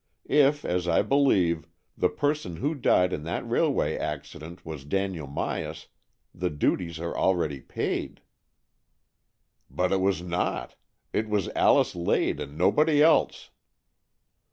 If, 0.25 0.65
as 0.65 0.87
I 0.87 1.03
believe, 1.03 1.67
the 1.95 2.09
person 2.09 2.55
who 2.55 2.73
died 2.73 3.13
in 3.13 3.21
that 3.25 3.47
railway 3.47 3.95
accident 3.97 4.65
was 4.65 4.83
Daniel 4.83 5.27
Myas, 5.27 5.85
the 6.33 6.49
duties 6.49 6.99
are 6.99 7.15
already 7.15 7.59
paid."'' 7.61 8.23
But 9.79 9.91
it 9.91 10.01
was 10.01 10.23
not. 10.23 10.73
It 11.13 11.29
was 11.29 11.49
Alice 11.55 11.95
Lade 11.95 12.39
and 12.39 12.57
nobody 12.57 12.99
else." 13.03 13.51